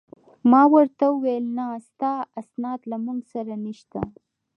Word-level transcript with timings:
ما 0.51 0.61
ورته 0.73 1.05
وویل: 1.09 1.45
نه، 1.57 1.67
ستا 1.87 2.13
اسناد 2.41 2.79
له 2.91 2.97
موږ 3.05 3.19
سره 3.33 3.53
نشته. 3.65 3.99